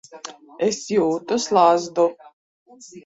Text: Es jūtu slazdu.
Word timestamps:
Es 0.67 0.79
jūtu 0.95 1.37
slazdu. 1.45 2.07